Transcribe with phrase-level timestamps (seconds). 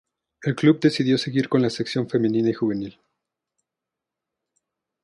[0.41, 2.97] El club decidió seguir con la sección femenina y juvenil.